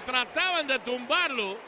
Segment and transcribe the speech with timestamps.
[0.00, 1.58] trataban de tumbarlo.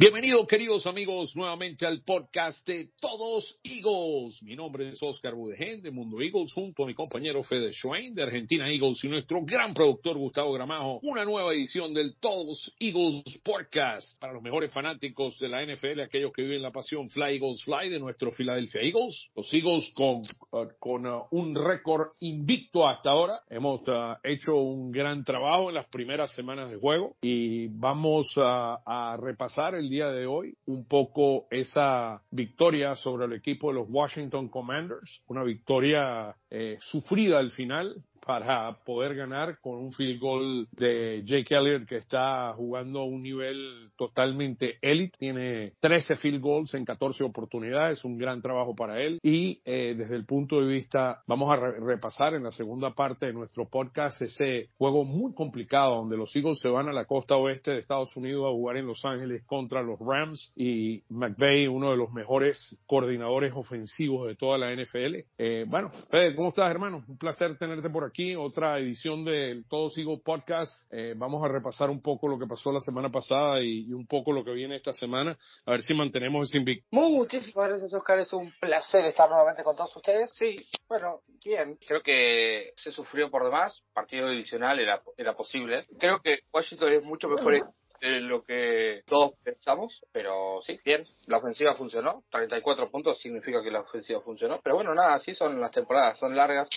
[0.00, 4.42] Bienvenidos queridos amigos nuevamente al podcast de Todos Eagles.
[4.42, 8.22] Mi nombre es Oscar Budegen de Mundo Eagles junto a mi compañero Fede Schwein de
[8.22, 11.00] Argentina Eagles y nuestro gran productor Gustavo Gramajo.
[11.02, 16.32] Una nueva edición del Todos Eagles Podcast para los mejores fanáticos de la NFL, aquellos
[16.32, 19.30] que viven la pasión Fly Eagles Fly de nuestro Philadelphia Eagles.
[19.36, 23.34] Los Eagles con, uh, con uh, un récord invicto hasta ahora.
[23.50, 29.16] Hemos uh, hecho un gran trabajo en las primeras semanas de juego y vamos a,
[29.20, 34.48] repasar el día de hoy un poco esa victoria sobre el equipo de los Washington
[34.48, 37.94] Commanders, una victoria eh, sufrida al final
[38.28, 43.22] para poder ganar con un field goal de Jake Elliott que está jugando a un
[43.22, 45.16] nivel totalmente élite.
[45.18, 49.18] Tiene 13 field goals en 14 oportunidades, un gran trabajo para él.
[49.22, 53.24] Y eh, desde el punto de vista, vamos a re repasar en la segunda parte
[53.24, 57.34] de nuestro podcast ese juego muy complicado donde los Eagles se van a la costa
[57.36, 61.92] oeste de Estados Unidos a jugar en Los Ángeles contra los Rams y McVay, uno
[61.92, 65.16] de los mejores coordinadores ofensivos de toda la NFL.
[65.38, 67.02] Eh, bueno, Fede, ¿cómo estás, hermano?
[67.08, 70.92] Un placer tenerte por aquí, otra edición del Todos Eagles Podcast.
[70.92, 74.06] Eh, vamos a repasar un poco lo que pasó la semana pasada y, y, un
[74.06, 76.84] poco lo que viene esta semana, a ver si mantenemos ese invicto.
[76.90, 78.18] Muchísimas gracias, Oscar.
[78.18, 80.32] Es un placer estar nuevamente con todos ustedes.
[80.36, 80.56] Sí,
[80.88, 81.78] bueno, bien.
[81.86, 83.84] Creo que se sufrió por demás.
[83.92, 85.86] Partido divisional era, era posible.
[85.98, 87.60] Creo que Washington es mucho mejor
[88.00, 93.70] de lo que todos pensamos, pero sí, bien, la ofensiva funcionó, 34 puntos significa que
[93.70, 96.68] la ofensiva funcionó, pero bueno, nada, así son las temporadas, son largas,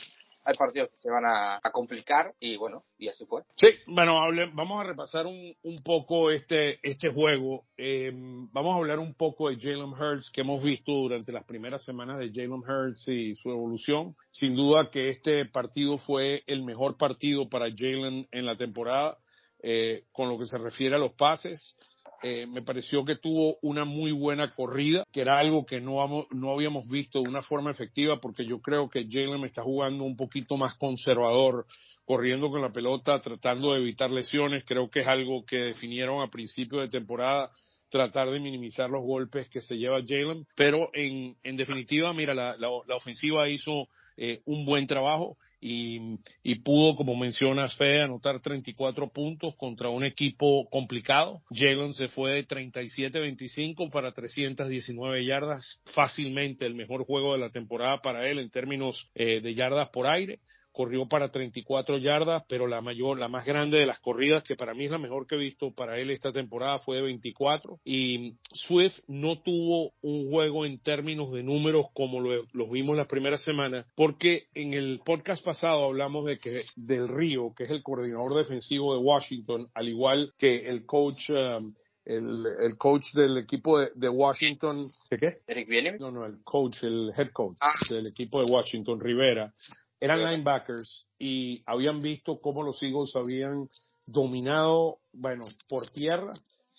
[0.43, 3.43] hay partidos que se van a, a, complicar y bueno, y así fue.
[3.55, 7.65] Sí, bueno, hable, vamos a repasar un, un, poco este, este juego.
[7.77, 11.83] Eh, vamos a hablar un poco de Jalen Hurts que hemos visto durante las primeras
[11.83, 14.15] semanas de Jalen Hurts y su evolución.
[14.31, 19.17] Sin duda que este partido fue el mejor partido para Jalen en la temporada
[19.63, 21.75] eh, con lo que se refiere a los pases.
[22.23, 26.51] Eh, me pareció que tuvo una muy buena corrida, que era algo que no, no
[26.51, 30.55] habíamos visto de una forma efectiva, porque yo creo que Jalen está jugando un poquito
[30.55, 31.65] más conservador,
[32.05, 34.63] corriendo con la pelota, tratando de evitar lesiones.
[34.65, 37.51] Creo que es algo que definieron a principio de temporada
[37.91, 42.55] tratar de minimizar los golpes que se lleva Jalen, pero en, en definitiva, mira, la,
[42.57, 43.87] la, ofensiva hizo
[44.17, 50.03] eh, un buen trabajo y, y, pudo, como mencionas, Fede, anotar 34 puntos contra un
[50.05, 51.41] equipo complicado.
[51.51, 58.01] Jalen se fue de 37-25 para 319 yardas, fácilmente el mejor juego de la temporada
[58.01, 60.39] para él en términos eh, de yardas por aire
[60.71, 64.73] corrió para 34 yardas, pero la mayor, la más grande de las corridas, que para
[64.73, 67.79] mí es la mejor que he visto para él esta temporada, fue de 24.
[67.83, 73.07] Y Swift no tuvo un juego en términos de números como lo, los vimos las
[73.07, 77.83] primeras semanas, porque en el podcast pasado hablamos de que Del Río, que es el
[77.83, 81.73] coordinador defensivo de Washington, al igual que el coach um,
[82.05, 84.87] el, el, coach del equipo de, de Washington.
[85.09, 85.33] ¿De qué?
[85.47, 85.97] Eric Bienem.
[85.99, 87.71] No, no, el coach, el head coach ah.
[87.89, 89.53] del equipo de Washington, Rivera.
[90.01, 93.67] Eran linebackers y habían visto cómo los Eagles habían
[94.07, 96.31] dominado, bueno, por tierra,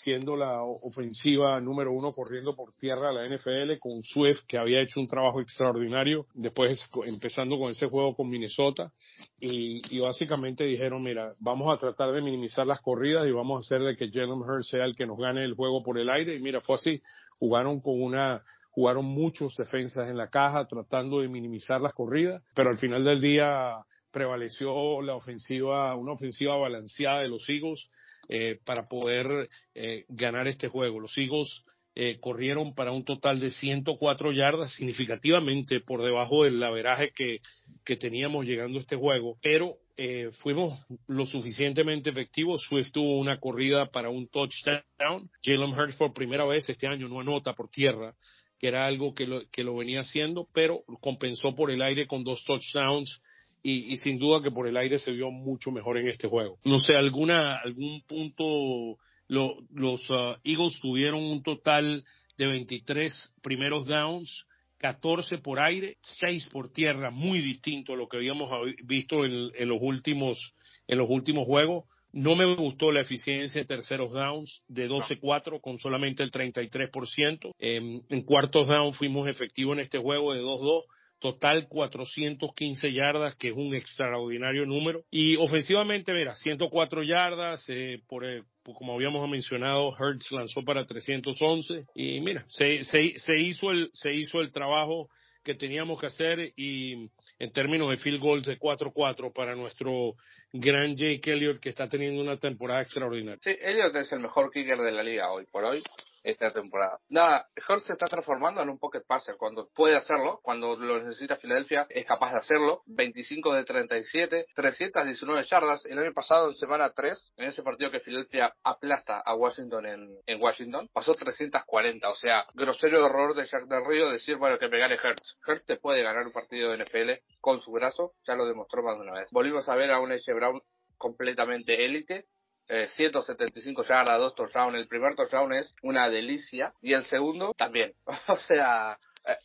[0.03, 4.83] siendo la ofensiva número uno corriendo por tierra a la NFL con Swift, que había
[4.83, 8.93] hecho un trabajo extraordinario, después empezando con ese juego con Minnesota,
[9.41, 13.61] y, y básicamente dijeron, mira, vamos a tratar de minimizar las corridas y vamos a
[13.61, 16.35] hacer de que Jalen Hurts sea el que nos gane el juego por el aire,
[16.37, 17.01] y mira, fue así,
[17.39, 18.43] jugaron con una
[18.73, 23.21] jugaron muchos defensas en la caja tratando de minimizar las corridas, pero al final del
[23.21, 23.77] día
[24.11, 27.89] prevaleció la ofensiva, una ofensiva balanceada de los Eagles
[28.29, 31.01] eh, para poder eh, ganar este juego.
[31.01, 31.65] Los Eagles
[31.95, 37.41] eh, corrieron para un total de 104 yardas, significativamente por debajo del averaje que,
[37.85, 40.73] que teníamos llegando a este juego, pero eh, fuimos
[41.07, 42.63] lo suficientemente efectivos.
[42.63, 45.31] Swift tuvo una corrida para un touchdown.
[45.45, 48.15] Jalen Hurts por primera vez este año no anota por tierra
[48.63, 52.23] que era algo que lo, que lo venía haciendo, pero compensó por el aire con
[52.23, 53.21] dos touchdowns
[53.61, 56.61] y, sin duda que por el aire se vio mucho mejor en este juego.
[56.65, 62.05] No sé, alguna, algún punto los uh, Eagles tuvieron un total
[62.39, 64.47] de 23 primeros downs,
[64.79, 68.49] 14 por aire, 6 por tierra, muy distinto a lo que habíamos
[68.85, 70.55] visto en, los últimos
[70.87, 71.85] en los últimos juegos.
[72.13, 77.55] No me gustó la eficiencia de terceros downs de 12-4 con solamente el 33%.
[77.59, 80.85] en cuartos downs fuimos efectivos en este juego de 2-2
[81.23, 85.05] total 415 yardas, que es un extraordinario número.
[85.11, 91.87] Y ofensivamente, mira, 104 yardas, eh, por, eh, como habíamos mencionado, Hertz lanzó para 311
[91.95, 95.09] y mira, se, se, se, hizo el, se hizo el trabajo
[95.43, 100.15] que teníamos que hacer y en términos de field goals de 4-4 para nuestro
[100.53, 103.41] gran Jake Elliott que está teniendo una temporada extraordinaria.
[103.43, 105.83] Sí, Elliott es el mejor kicker de la liga hoy por hoy
[106.23, 106.99] esta temporada.
[107.09, 111.37] Nada, Hurts se está transformando en un pocket passer cuando puede hacerlo, cuando lo necesita
[111.37, 112.83] Filadelfia, es capaz de hacerlo.
[112.87, 115.85] 25 de 37, 319 yardas.
[115.87, 120.09] El año pasado, en semana 3, en ese partido que Filadelfia aplasta a Washington en,
[120.27, 122.09] en Washington, pasó 340.
[122.09, 125.39] O sea, grosero error de Jack Del Río decir, bueno, que me gane Hurts.
[125.47, 127.11] Hurts te puede ganar un partido de NFL
[127.41, 129.29] con su brazo, ya lo demostró más de una vez.
[129.31, 130.33] Volvimos a ver a un H.
[130.33, 130.63] Brown
[130.97, 132.27] completamente élite,
[132.69, 134.77] 175 eh, yardas, dos touchdowns.
[134.77, 137.93] El primer touchdown es una delicia y el segundo también.
[138.29, 139.37] o sea, eh,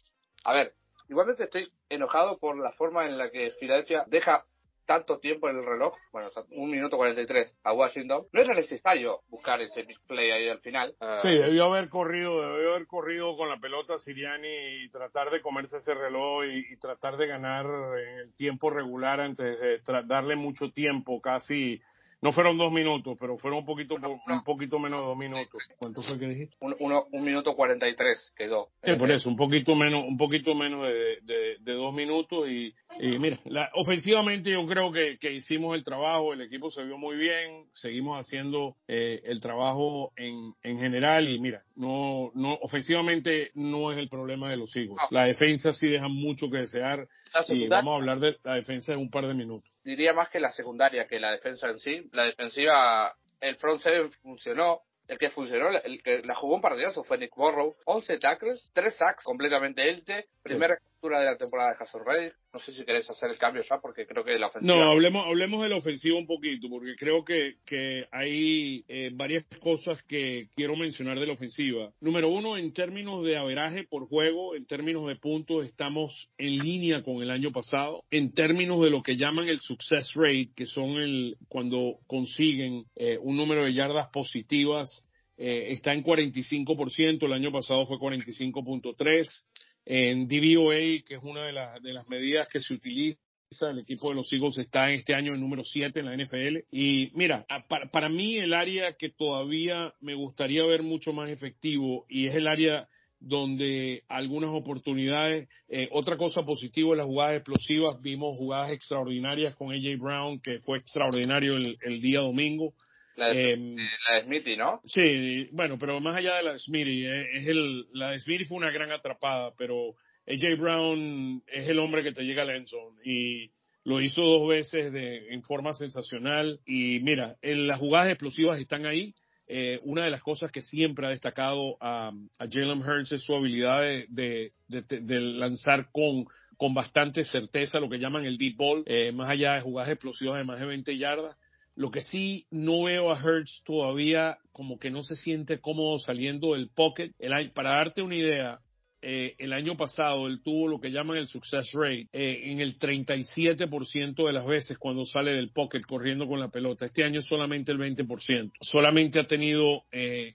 [0.43, 0.73] a ver,
[1.09, 4.45] igualmente estoy enojado por la forma en la que Filadelfia deja
[4.87, 9.61] tanto tiempo en el reloj, bueno, un minuto 43 a Washington, no era necesario buscar
[9.61, 10.95] ese big play ahí al final.
[10.99, 15.41] Eh, sí, debió haber corrido, debió haber corrido con la pelota Siriani y tratar de
[15.41, 20.71] comerse ese reloj y, tratar de ganar en el tiempo regular antes de darle mucho
[20.71, 21.81] tiempo, casi
[22.21, 25.61] no fueron dos minutos, pero fueron un poquito un poquito menos de dos minutos.
[25.77, 26.55] ¿Cuánto fue que dijiste?
[26.59, 28.69] Un, uno, un minuto cuarenta y tres quedó.
[28.83, 33.19] Sí, por eso, un poquito menos, un poquito menos de, de, dos minutos y, y
[33.19, 37.15] mira, la, ofensivamente yo creo que, que, hicimos el trabajo, el equipo se vio muy
[37.15, 43.91] bien, seguimos haciendo eh, el trabajo en, en general y mira, no, no, ofensivamente no
[43.91, 44.99] es el problema de los hijos.
[45.11, 47.07] La defensa sí deja mucho que desear
[47.49, 49.79] y vamos a hablar de la defensa en un par de minutos.
[49.83, 52.09] Diría más que la secundaria que la defensa en sí.
[52.13, 57.03] La defensiva, el front seven funcionó, el que funcionó, el que la jugó un partidazo
[57.03, 62.01] fue Nick Borrow, 11 tackles, 3 sacks completamente élite, primera de la temporada de Jason
[62.05, 62.35] Reddick.
[62.51, 64.75] No sé si querés hacer el cambio ya porque creo que la ofensiva...
[64.75, 69.45] No, hablemos, hablemos de la ofensiva un poquito porque creo que, que hay eh, varias
[69.61, 71.91] cosas que quiero mencionar de la ofensiva.
[72.01, 77.03] Número uno, en términos de averaje por juego, en términos de puntos, estamos en línea
[77.03, 78.03] con el año pasado.
[78.09, 83.17] En términos de lo que llaman el success rate, que son el cuando consiguen eh,
[83.21, 85.03] un número de yardas positivas,
[85.37, 89.45] eh, está en 45%, el año pasado fue 45.3%.
[89.89, 93.17] En DVOA, que es una de, de las medidas que se utiliza
[93.61, 96.65] el equipo de los Eagles está en este año en número 7 en la NFL.
[96.71, 102.05] Y mira, para, para, mí el área que todavía me gustaría ver mucho más efectivo
[102.09, 102.89] y es el área
[103.19, 109.71] donde algunas oportunidades, eh, otra cosa positiva en las jugadas explosivas, vimos jugadas extraordinarias con
[109.71, 112.73] AJ Brown, que fue extraordinario el, el día domingo.
[113.17, 113.75] La de,
[114.09, 114.79] la Smithy, ¿no?
[114.85, 118.45] Sí, bueno, pero más allá de la de Smithy, eh, es el, la de Smithy
[118.45, 119.95] fue una gran atrapada, pero
[120.27, 122.67] AJ Brown es el hombre que te llega al end
[123.03, 123.49] y
[123.85, 128.85] lo hizo dos veces de, en forma sensacional y mira, en las jugadas explosivas están
[128.85, 129.13] ahí.
[129.47, 133.33] Eh, una de las cosas que siempre ha destacado a, a Jalen Hurts es su
[133.33, 136.25] habilidad de, de, de, lanzar con,
[136.57, 140.37] con bastante certeza lo que llaman el deep ball, eh, más allá de jugadas explosivas
[140.37, 141.37] de más de 20 yardas.
[141.77, 146.53] Lo que sí no veo a Hertz todavía como que no se siente cómodo saliendo
[146.53, 147.11] del pocket.
[147.19, 148.59] El, para darte una idea,
[148.99, 152.79] eh, el año pasado él tuvo lo que llaman el success rate eh, en el
[152.79, 156.87] 37% de las veces cuando sale del pocket corriendo con la pelota.
[156.87, 158.53] Este año solamente el 20%.
[158.59, 160.33] Solamente ha tenido, eh,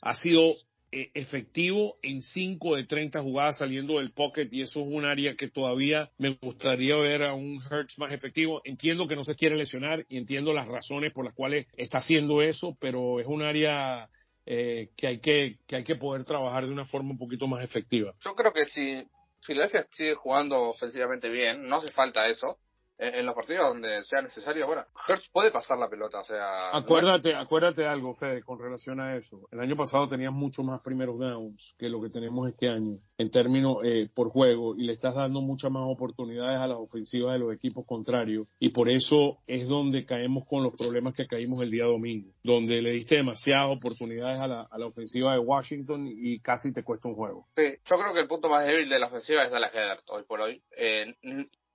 [0.00, 0.54] ha sido
[0.92, 5.36] eh, efectivo en 5 de 30 jugadas saliendo del pocket y eso es un área
[5.36, 8.60] que todavía me gustaría ver a un Hertz más efectivo.
[8.64, 12.42] Entiendo que no se quiere lesionar y entiendo las razones por las cuales está haciendo
[12.42, 14.08] eso, pero es un área
[14.46, 17.62] eh, que hay que que hay que poder trabajar de una forma un poquito más
[17.62, 18.12] efectiva.
[18.24, 19.06] Yo creo que si
[19.46, 22.58] Philadelphia sigue jugando ofensivamente bien, no hace falta eso
[23.00, 26.76] en los partidos donde sea necesario, bueno, Hertz puede pasar la pelota, o sea...
[26.76, 29.48] Acuérdate, acuérdate algo, Fede, con relación a eso.
[29.50, 33.30] El año pasado tenías mucho más primeros downs que lo que tenemos este año, en
[33.30, 37.46] términos eh, por juego, y le estás dando muchas más oportunidades a las ofensivas de
[37.46, 41.70] los equipos contrarios, y por eso es donde caemos con los problemas que caímos el
[41.70, 46.40] día domingo, donde le diste demasiadas oportunidades a la, a la ofensiva de Washington y
[46.40, 47.46] casi te cuesta un juego.
[47.56, 50.22] Sí, yo creo que el punto más débil de la ofensiva es la Heather hoy
[50.24, 50.62] por hoy.
[50.76, 51.14] Eh,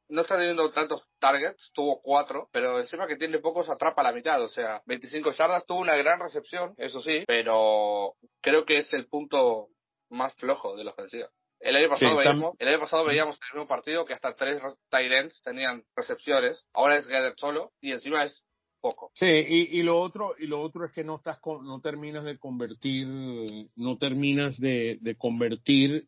[0.09, 4.41] no está teniendo tantos targets, tuvo cuatro, pero encima que tiene pocos atrapa la mitad,
[4.43, 9.07] o sea, 25 yardas, tuvo una gran recepción, eso sí, pero creo que es el
[9.07, 9.69] punto
[10.09, 11.29] más flojo de la ofensiva.
[11.59, 14.61] El año pasado, veíamos, el año pasado veíamos en el mismo partido que hasta tres
[14.89, 18.43] tight ends tenían recepciones, ahora es Gather solo y encima es
[18.81, 19.11] poco.
[19.15, 22.37] Sí, y, y, lo otro y lo otro es que no estás no terminas de
[22.37, 23.07] convertir
[23.77, 26.07] no terminas de, de convertir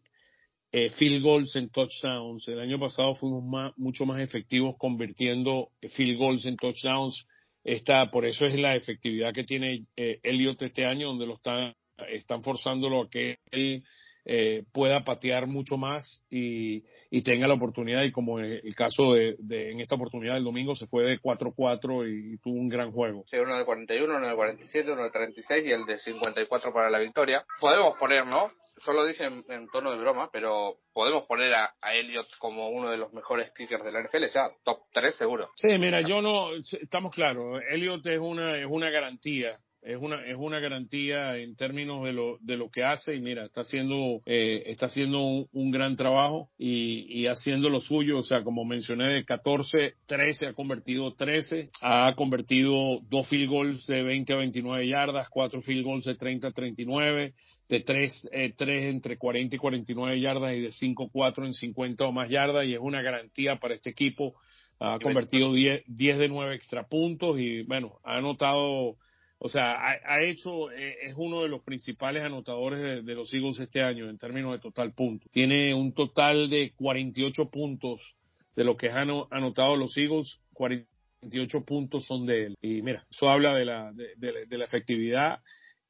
[0.72, 2.48] eh, field goals en touchdowns.
[2.48, 7.28] El año pasado fuimos más, mucho más efectivos convirtiendo field goals en touchdowns.
[7.64, 11.74] Está, por eso es la efectividad que tiene eh, Elliot este año, donde lo están,
[12.10, 13.84] están forzándolo a que él
[14.30, 16.84] eh, pueda patear mucho más y,
[17.24, 18.04] tenga la oportunidad.
[18.04, 21.20] Y como en el caso de, de en esta oportunidad del domingo, se fue de
[21.20, 23.24] 4-4 y, y, tuvo un gran juego.
[23.26, 26.90] Sí, uno de 41, uno de 47, uno de 36 y el de 54 para
[26.90, 27.46] la victoria.
[27.60, 28.52] Podemos poner, ¿no?
[28.86, 32.70] Yo lo dije en, en, tono de broma, pero podemos poner a, a, Elliot como
[32.70, 35.50] uno de los mejores kickers de la NFL, ya top 3 seguro.
[35.56, 40.36] Sí, mira, yo no, estamos claros, Elliot es una, es una garantía es una es
[40.36, 44.64] una garantía en términos de lo de lo que hace y mira está haciendo eh,
[44.66, 48.18] está haciendo un, un, gran trabajo y, y haciendo lo suyo.
[48.18, 53.88] O sea como mencioné de 14 13 ha convertido 13 ha convertido dos field goals
[53.88, 57.34] de 20 a 29 yardas cuatro field goals de 30 a 39
[57.70, 62.06] de 3, eh, 3 entre 40 y 49 yardas y de 5 4 en 50
[62.06, 64.36] o más yardas y es una garantía para este equipo.
[64.80, 68.96] Ha convertido 10, 10 de 9 extra puntos y bueno ha anotado
[69.40, 73.60] o sea, ha, ha, hecho, es uno de los principales anotadores de, de, los Eagles
[73.60, 75.30] este año en términos de total puntos.
[75.32, 78.18] Tiene un total de 48 puntos
[78.56, 82.56] de lo que han anotado los Eagles, 48 puntos son de él.
[82.62, 85.40] Y mira, eso habla de la, de, de, de la efectividad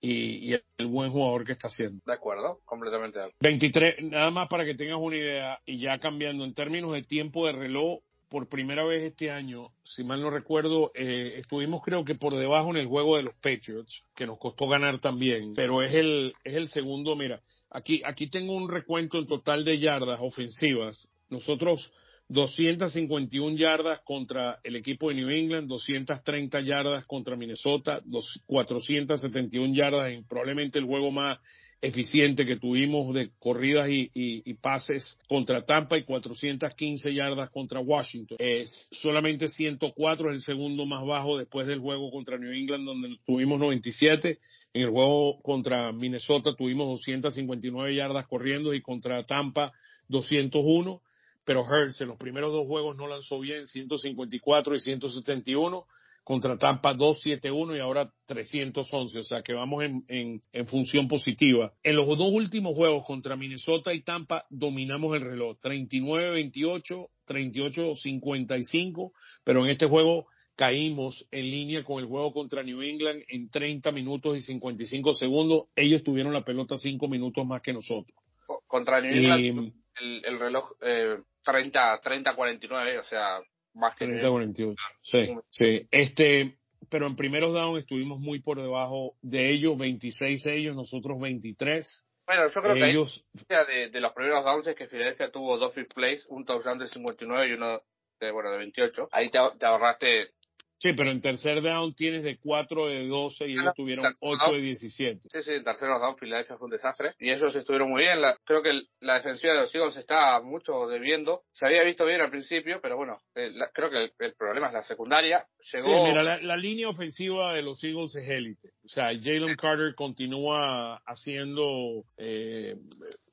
[0.02, 2.02] y, y, el buen jugador que está haciendo.
[2.06, 3.20] De acuerdo, completamente.
[3.40, 7.46] 23, nada más para que tengas una idea, y ya cambiando en términos de tiempo
[7.48, 8.00] de reloj,
[8.30, 12.70] por primera vez este año, si mal no recuerdo, eh, estuvimos creo que por debajo
[12.72, 16.56] en el juego de los Patriots, que nos costó ganar también, pero es el, es
[16.56, 21.10] el segundo, mira, aquí, aquí tengo un recuento en total de yardas ofensivas.
[21.30, 21.92] Nosotros
[22.30, 28.02] 251 yardas contra el equipo de New England, 230 yardas contra Minnesota,
[28.48, 31.40] 471 yardas en probablemente el juego más
[31.82, 38.38] eficiente que tuvimos de corridas y, y, pases contra Tampa y 415 yardas contra Washington.
[38.40, 43.18] Es solamente 104 es el segundo más bajo después del juego contra New England donde
[43.26, 44.40] tuvimos 97.
[44.74, 49.72] En el juego contra Minnesota tuvimos 259 yardas corriendo y contra Tampa
[50.08, 51.02] 201.
[51.46, 55.86] Pero Hurts en los primeros dos juegos no lanzó bien, 154 y 171
[56.28, 61.72] contra Tampa 271 y ahora 311, o sea que vamos en, en, en, función positiva.
[61.84, 69.12] En los dos últimos juegos contra Minnesota y Tampa dominamos el reloj, 39-28, 38-55,
[69.46, 73.90] pero en este juego caímos en línea con el juego contra New England en 30
[73.94, 75.70] minutos y 55 segundos.
[75.78, 78.20] Ellos tuvieron la pelota 5 minutos más que nosotros.
[78.68, 83.40] Contra New England, y, el, el, reloj eh, 30-49, o sea,
[83.78, 84.76] más que 30 48.
[85.02, 85.88] Sí, sí.
[85.92, 86.58] Este,
[86.90, 92.06] pero en primeros down estuvimos muy por debajo de ellos, 26 ellos, nosotros 23.
[92.26, 95.74] Bueno, yo creo que ellos de, de los primeros downs es que Filadelfia tuvo dos
[95.74, 97.82] free plays, un touchdown de 59 y uno
[98.20, 99.08] de bueno de 28.
[99.12, 100.32] Ahí te, te ahorraste
[100.80, 104.62] Sí, pero en tercer down tienes de 4 de 12 y ellos tuvieron 8 de
[104.62, 105.22] 17.
[105.32, 108.22] Sí, sí, en tercer down Filadelfia fue un desastre y ellos estuvieron muy bien.
[108.22, 111.42] La, creo que la defensiva de los Eagles está mucho debiendo.
[111.52, 114.68] Se había visto bien al principio, pero bueno, eh, la, creo que el, el, problema
[114.68, 115.46] es la secundaria.
[115.74, 115.88] Llegó...
[115.88, 118.70] Sí, mira, la, la, línea ofensiva de los Eagles es élite.
[118.86, 122.76] O sea, Jalen Carter continúa haciendo, eh,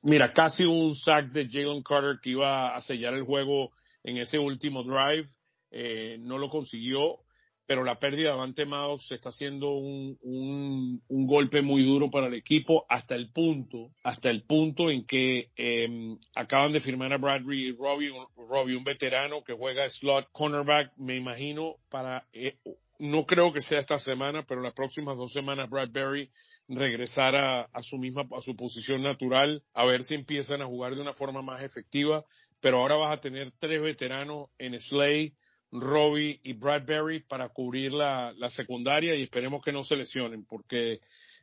[0.02, 3.70] mira, casi un sack de Jalen Carter que iba a sellar el juego
[4.02, 5.28] en ese último drive.
[5.70, 7.23] Eh, no lo consiguió
[7.66, 12.26] pero la pérdida de Avante Maddox está haciendo un, un, un, golpe muy duro para
[12.26, 17.18] el equipo hasta el punto, hasta el punto en que eh, acaban de firmar a
[17.18, 22.56] Bradley Robbie, Robbie, un veterano que juega slot cornerback, me imagino, para, eh,
[22.98, 26.30] no creo que sea esta semana, pero las próximas dos semanas Bradbury
[26.68, 30.94] regresará a, a su misma, a su posición natural, a ver si empiezan a jugar
[30.94, 32.24] de una forma más efectiva,
[32.60, 35.34] pero ahora vas a tener tres veteranos en Slay,
[35.74, 41.00] Robbie y Bradbury para cubrir la, la, secundaria y esperemos que no se lesionen porque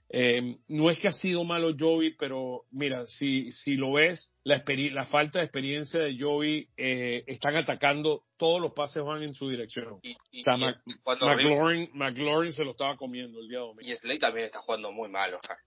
[0.10, 4.64] eh, no es que ha sido malo Joey, pero mira, si, si lo ves, la,
[4.66, 9.50] la falta de experiencia de Joey eh, están atacando, todos los pases van en su
[9.50, 10.00] dirección.
[10.02, 13.90] Y, y, o sea, y Mac, McLaurin, McLaurin, se lo estaba comiendo el día domingo.
[13.90, 15.34] Y Slay también está jugando muy mal.
[15.34, 15.58] O sea.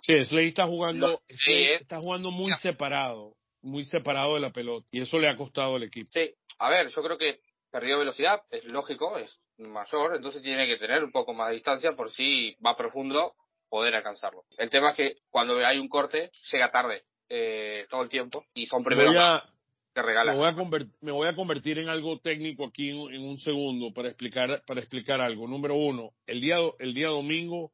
[0.00, 5.00] Sí, Slay está jugando, No, está jugando muy separado muy separado de la pelota y
[5.00, 6.10] eso le ha costado al equipo.
[6.12, 7.40] Sí, a ver, yo creo que
[7.72, 11.96] perdió velocidad, es lógico, es mayor, entonces tiene que tener un poco más de distancia
[11.96, 13.34] por si va profundo
[13.68, 14.44] poder alcanzarlo.
[14.58, 18.66] El tema es que cuando hay un corte llega tarde eh, todo el tiempo y
[18.66, 19.14] son primeros
[19.94, 20.36] que regalan.
[20.36, 24.08] Me voy, a me voy a convertir en algo técnico aquí en, un segundo para
[24.08, 25.46] explicar para explicar algo.
[25.48, 27.72] Número uno, el día el día domingo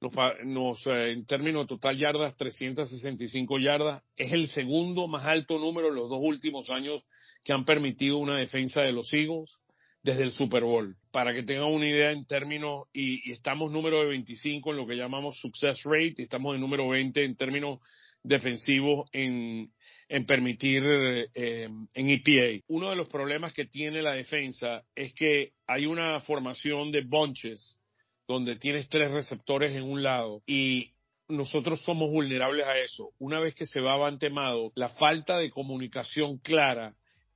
[0.00, 5.88] nos, eh, en términos de total yardas, 365 yardas, es el segundo más alto número
[5.88, 7.02] en los dos últimos años
[7.44, 9.62] que han permitido una defensa de los Eagles
[10.02, 10.96] desde el Super Bowl.
[11.10, 14.96] Para que tengan una idea en términos, y, estamos número de 25 en lo que
[14.96, 17.80] llamamos success rate, y estamos en número 20 en términos
[18.22, 19.72] defensivos en,
[20.08, 22.64] en permitir eh, en EPA.
[22.68, 27.80] Uno de los problemas que tiene la defensa es que hay una formación de bunches
[28.28, 30.92] donde tienes tres receptores en un lado y
[31.28, 33.10] nosotros somos vulnerables a eso.
[33.18, 36.94] Una vez que se va avantemado, la falta de comunicación clara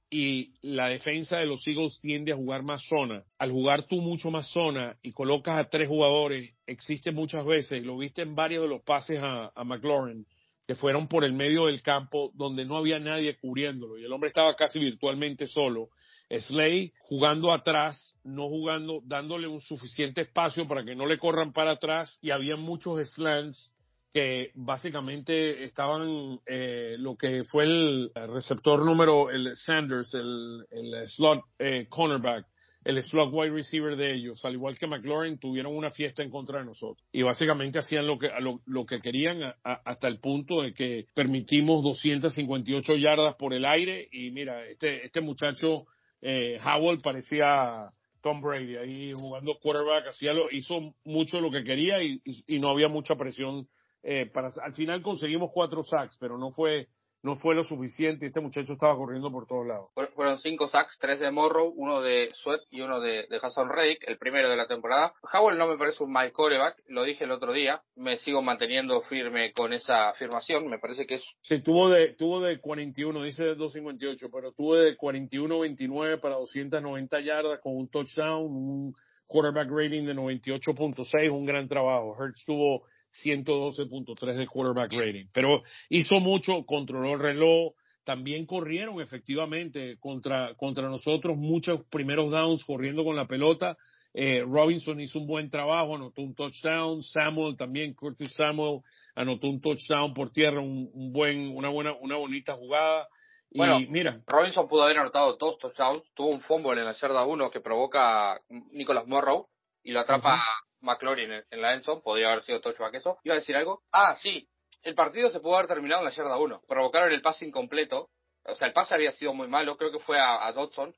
[0.08, 3.24] y la defensa de los Eagles tiende a jugar más zona.
[3.38, 7.96] Al jugar tú mucho más zona y colocas a tres jugadores, existe muchas veces, lo
[7.96, 10.26] viste en varios de los pases a, a McLaurin,
[10.66, 14.28] que fueron por el medio del campo donde no había nadie cubriéndolo y el hombre
[14.28, 15.90] estaba casi virtualmente solo
[16.30, 21.72] Slay jugando atrás, no jugando, dándole un suficiente espacio para que no le corran para
[21.72, 22.18] atrás.
[22.22, 23.74] Y había muchos slants
[24.12, 30.64] que básicamente estaban eh, lo que fue el receptor número, el Sanders, el,
[31.06, 32.46] slot eh, cornerback,
[32.84, 36.58] el slot wide receiver de ellos, al igual que McLaurin, tuvieron una fiesta en contra
[36.58, 37.06] de nosotros.
[37.12, 38.30] Y básicamente hacían lo que,
[38.66, 44.08] lo, que querían hasta el punto de que permitimos 258 yardas por el aire.
[44.10, 45.86] Y mira, este, este muchacho
[46.22, 47.86] eh, Howell parecía
[48.22, 52.20] Tom Brady ahí jugando quarterback, hacía lo, hizo mucho lo que quería y,
[52.60, 53.68] no había mucha presión.
[54.02, 56.88] Eh, para, al final conseguimos cuatro sacks, pero no fue
[57.22, 58.26] no fue lo suficiente.
[58.26, 59.90] Este muchacho estaba corriendo por todos lados.
[60.14, 64.08] Fueron cinco sacks, tres de Morrow, uno de Sweat y uno de, de Hassan Reddick,
[64.08, 65.12] el primero de la temporada.
[65.32, 67.82] Howell no me parece un mal coreback, lo dije el otro día.
[67.96, 70.68] Me sigo manteniendo firme con esa afirmación.
[70.68, 71.24] Me parece que es.
[71.42, 77.20] Sí, tuvo de, tuvo de 41, dice de 258, pero tuvo de 41-29 para 290
[77.20, 78.94] yardas con un touchdown, un
[79.26, 82.16] quarterback rating de 98.6, un gran trabajo.
[82.18, 85.26] Hertz tuvo 112.3 de quarterback rating.
[85.34, 92.64] Pero hizo mucho, controló el reloj, también corrieron efectivamente contra, contra nosotros muchos primeros downs
[92.64, 93.76] corriendo con la pelota.
[94.12, 97.02] Eh, Robinson hizo un buen trabajo, anotó un touchdown.
[97.02, 98.80] Samuel también, Curtis Samuel
[99.14, 103.06] anotó un touchdown por tierra, un, buen, una buena, una bonita jugada.
[103.52, 104.20] Bueno, mira.
[104.26, 108.40] Robinson pudo haber anotado dos touchdowns, tuvo un fumble en la yarda 1 que provoca
[108.48, 109.48] Nicholas Morrow
[109.82, 110.40] y lo atrapa
[110.80, 113.18] McLaurin en, la Enzo, podría haber sido touchback eso.
[113.24, 113.82] ¿Iba a decir algo?
[113.92, 114.48] Ah, sí,
[114.82, 116.62] el partido se pudo haber terminado en la yarda 1.
[116.66, 118.10] Provocaron el pase incompleto.
[118.44, 120.94] O sea, el pase había sido muy malo, creo que fue a, Dodson.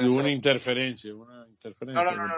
[0.00, 2.04] Hubo una interferencia, una interferencia.
[2.04, 2.34] No, no, no, no,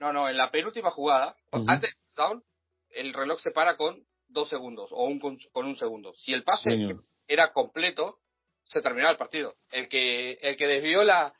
[0.00, 0.12] no.
[0.12, 2.42] No, en la penúltima jugada, antes del touchdown,
[2.90, 6.12] el reloj se para con dos segundos o un, con, un segundo.
[6.14, 8.18] Si el pase era completo,
[8.64, 9.54] se terminaba el partido.
[9.70, 11.32] El que, el que desvió la,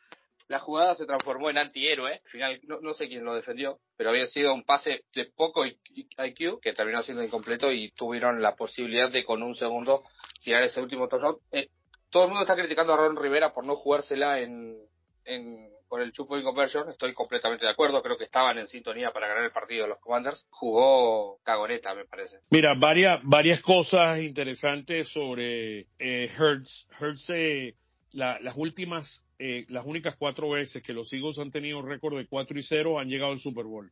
[0.49, 2.13] la jugada se transformó en antihéroe.
[2.13, 6.61] Al final, no, sé quién lo defendió, pero había sido un pase de poco IQ
[6.61, 10.03] que terminó siendo incompleto y tuvieron la posibilidad de con un segundo
[10.43, 11.39] tirar ese último touchdown.
[11.53, 11.69] Eh,
[12.11, 14.77] todo el mundo está criticando a Ron Rivera por no jugársela en,
[15.25, 16.91] en con el Chupo Conversion.
[16.91, 18.03] Estoy completamente de acuerdo.
[18.03, 20.45] Creo que estaban en sintonía para ganar el partido los Commanders.
[20.51, 22.39] Jugó cagoneta, me parece.
[22.51, 26.89] Mira, varias, varias cosas interesantes sobre eh, Hertz.
[27.01, 27.75] Hertz eh,
[28.15, 32.27] las últimas, eh, las únicas cuatro veces que los Eagles han tenido un récord de
[32.27, 33.91] 4 y 0 han llegado al Super Bowl.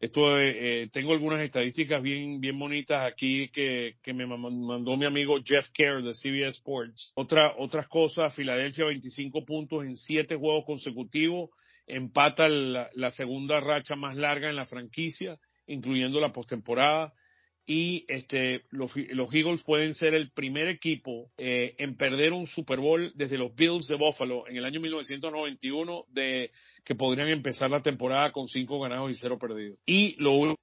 [0.00, 5.06] Esto, eh, eh, tengo algunas estadísticas bien, bien bonitas aquí que, que me mandó mi
[5.06, 7.12] amigo Jeff Kerr de CBS Sports.
[7.16, 11.50] Otra, otras cosas, Filadelfia 25 puntos en 7 juegos consecutivos,
[11.86, 17.12] empata la, la segunda racha más larga en la franquicia, incluyendo la postemporada
[17.70, 23.12] y este, los, Eagles pueden ser el primer equipo eh, en perder un Super Bowl
[23.14, 26.50] desde los Bills de Buffalo en el año 1991 de
[26.82, 29.78] que podrían empezar la temporada con cinco ganados y cero perdidos.
[29.84, 30.56] Y lo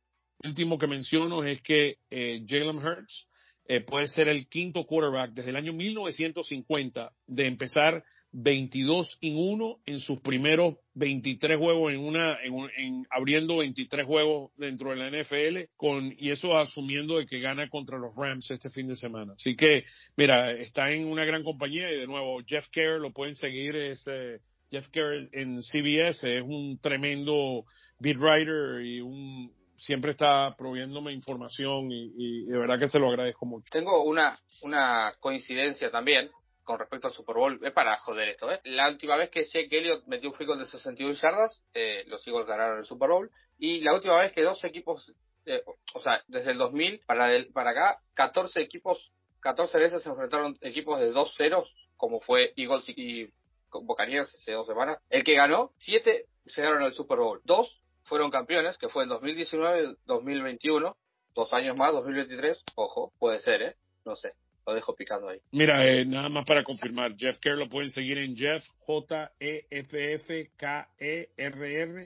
[0.44, 3.28] último que menciono es que eh, Jalen Hurts
[3.68, 8.04] eh, puede ser el quinto quarterback desde el año 1950 de empezar
[8.38, 14.90] 22 en 1 en sus primeros 23 juegos en una en, abriendo 23 juegos dentro
[14.90, 18.90] de la NFL con y eso asumiendo de que gana contra los Rams este fin
[18.90, 19.34] de semana.
[19.38, 19.86] Así que
[20.18, 24.06] mira, está en una gran compañía y de nuevo Jeff Kerr lo pueden seguir es
[24.08, 27.64] eh, Jeff Kerr en CBS es un tremendo
[28.00, 33.08] beat writer y un siempre está proviéndome información y, y de verdad que se lo
[33.08, 33.70] agradezco mucho.
[33.72, 36.30] Tengo una una coincidencia también
[36.66, 38.60] con respecto al Super Bowl, es para joder esto, ¿eh?
[38.64, 42.48] La última vez que Jake Elliott metió un field de 61 yardas, eh, los Eagles
[42.48, 43.32] ganaron el Super Bowl.
[43.58, 45.14] Y la última vez que dos equipos,
[45.46, 45.62] eh,
[45.94, 51.00] o sea, desde el 2000 para, para acá, 14 equipos, 14 veces se enfrentaron equipos
[51.00, 53.30] de dos ceros, como fue Eagles y
[53.72, 55.00] Buccaneers hace dos semanas.
[55.10, 56.26] El que ganó, 7
[56.56, 57.42] llegaron al Super Bowl.
[57.46, 60.98] Dos fueron campeones, que fue en 2019 y 2021.
[61.36, 62.64] Dos años más, 2023.
[62.76, 63.76] Ojo, puede ser, ¿eh?
[64.04, 64.34] No sé
[64.66, 65.40] lo dejo picando ahí.
[65.52, 69.28] Mira, eh, nada más para confirmar, Jeff Kerr lo pueden seguir en Jeff, J-E-F-F-K-E-R-R,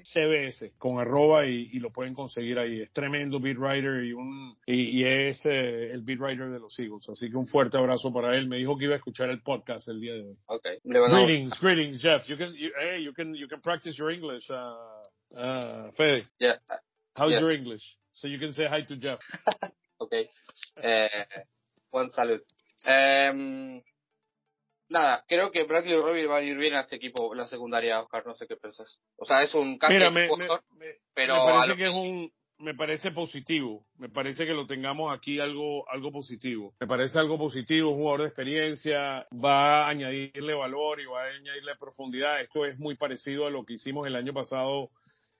[0.04, 2.82] C-B-S, con arroba y, lo pueden conseguir ahí.
[2.82, 7.08] Es tremendo beat writer y, un, y, es eh, el beat writer de los Eagles.
[7.10, 8.48] Así que un fuerte abrazo para él.
[8.48, 10.38] Me dijo que iba a escuchar el podcast el día de hoy.
[10.48, 10.80] Okay.
[10.84, 12.28] Greetings, greetings, Jeff.
[12.28, 14.68] You can, hey, you can, you can practice your English, uh,
[15.38, 16.26] uh, Fede.
[16.40, 16.58] Yeah.
[17.16, 17.84] How's your English?
[18.14, 19.20] So you can say hi to Jeff.
[20.02, 20.30] okay.
[20.82, 21.08] Eh,
[21.90, 22.42] Juan Salud.
[22.86, 23.82] Em,
[24.90, 28.26] nada, creo que Bradley Robbie va a ir bien a este equipo, la secundaria, Oscar,
[28.26, 28.88] no sé qué pensás.
[29.18, 30.28] O sea, es un casi Mira, me,
[31.14, 35.40] pero me parece que es un me parece positivo, me parece que lo tengamos aquí
[35.40, 36.74] algo algo positivo.
[36.80, 41.28] Me parece algo positivo, un jugador de experiencia, va a añadirle valor y va a
[41.28, 42.42] añadirle profundidad.
[42.42, 44.90] Esto es muy parecido a lo que hicimos el año pasado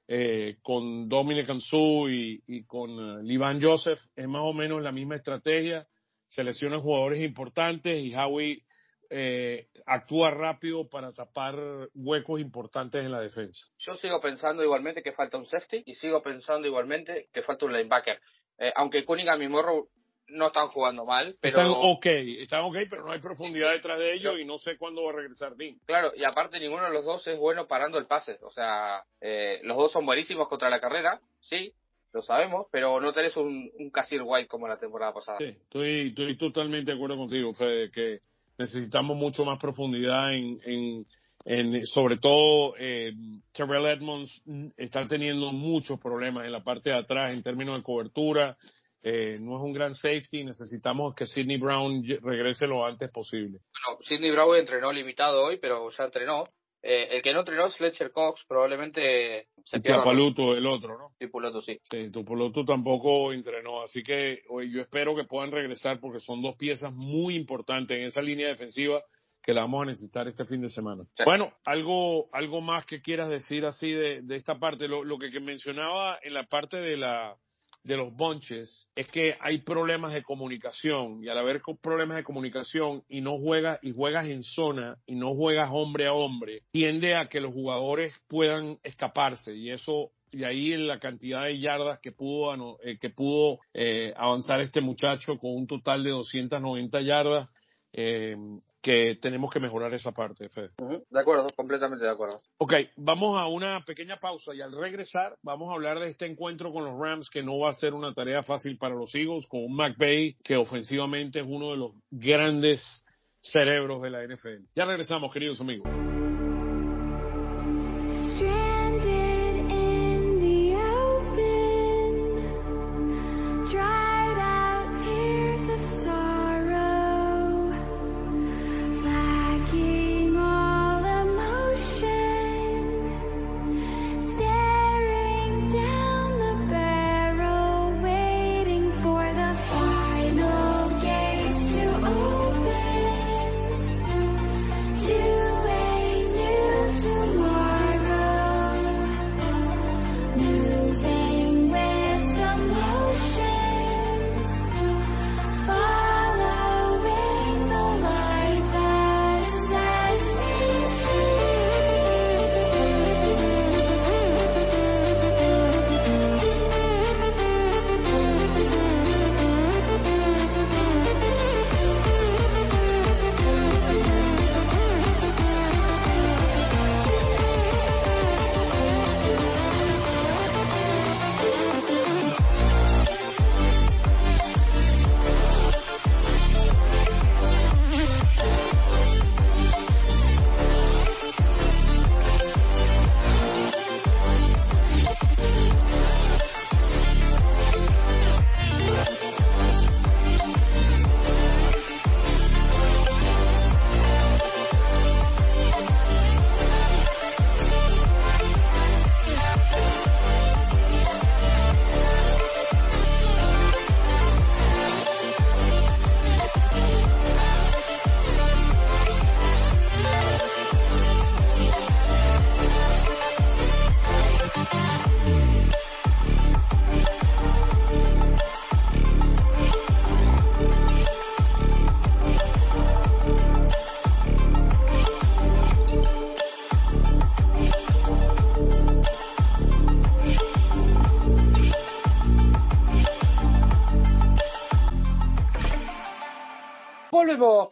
[0.08, 4.00] eh, con Dominic Ansu y, y con uh, Livan Joseph.
[4.16, 5.86] Es más o menos la misma estrategia
[6.30, 8.64] selecciona jugadores importantes y Howie
[9.10, 11.56] eh, actúa rápido para tapar
[11.96, 13.68] huecos importantes en la defensa.
[13.80, 17.74] Yo sigo pensando igualmente que falta un safety y sigo pensando igualmente que falta un
[17.74, 18.22] linebacker.
[18.60, 19.90] Eh, aunque Cunningham y Morrow
[20.28, 21.62] no están jugando mal, pero...
[21.62, 25.04] Están ok, están ok, pero no hay profundidad detrás de ellos y no sé cuándo
[25.04, 25.80] va a regresar Dean.
[25.86, 28.38] Claro, y aparte ninguno de los dos es bueno parando el pase.
[28.44, 31.74] O sea, eh, los dos son buenísimos contra la carrera, sí,
[32.12, 35.38] lo sabemos, pero no tenés un, un Casir White como la temporada pasada.
[35.38, 38.20] Sí, estoy, estoy totalmente de acuerdo contigo, Fede, que
[38.58, 41.06] necesitamos mucho más profundidad en, en,
[41.46, 43.14] en sobre todo eh,
[43.54, 44.44] Terrell Edmonds
[44.76, 48.58] está teniendo muchos problemas en la parte de atrás en términos de cobertura.
[49.02, 53.60] Eh, no es un gran safety, necesitamos que Sidney Brown regrese lo antes posible.
[53.86, 56.44] Bueno, Sidney Brown entrenó limitado hoy, pero ya entrenó.
[56.82, 60.02] Eh, el que no entrenó es Fletcher Cox, probablemente se pierda.
[60.02, 61.14] Tupaluto, el otro, ¿no?
[61.20, 61.78] Tupaluto, sí.
[61.90, 66.56] Sí, Tupaluto tampoco entrenó, así que hoy yo espero que puedan regresar porque son dos
[66.56, 69.04] piezas muy importantes en esa línea defensiva
[69.42, 71.02] que la vamos a necesitar este fin de semana.
[71.26, 75.38] Bueno, algo algo más que quieras decir así de, de esta parte, lo, lo que
[75.40, 77.36] mencionaba en la parte de la
[77.84, 83.04] de los bonches es que hay problemas de comunicación y al haber problemas de comunicación
[83.08, 87.28] y no juegas y juegas en zona y no juegas hombre a hombre, tiende a
[87.28, 92.12] que los jugadores puedan escaparse y eso y ahí en la cantidad de yardas que
[92.12, 97.50] pudo eh, que pudo eh, avanzar este muchacho con un total de 290 yardas
[97.94, 98.36] eh,
[98.82, 100.72] que tenemos que mejorar esa parte, Fede.
[101.10, 102.40] de acuerdo, completamente de acuerdo.
[102.58, 106.72] Ok, vamos a una pequeña pausa y al regresar vamos a hablar de este encuentro
[106.72, 109.64] con los Rams que no va a ser una tarea fácil para los Eagles, con
[109.64, 113.04] un McVay que ofensivamente es uno de los grandes
[113.42, 114.66] cerebros de la NFL.
[114.76, 115.88] Ya regresamos, queridos amigos.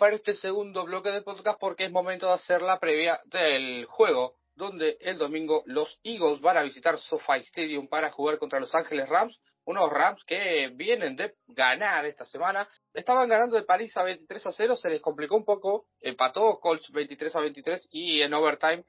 [0.08, 4.36] Para este segundo bloque de podcast porque es momento de hacer la previa del juego
[4.56, 9.10] donde el domingo los Eagles van a visitar SoFi Stadium para jugar contra Los Ángeles
[9.10, 12.70] Rams, unos Rams que vienen de ganar esta semana.
[12.94, 16.90] Estaban ganando de París a 23 a 0, se les complicó un poco, empató Colts
[16.90, 18.86] 23 a 23 y en overtime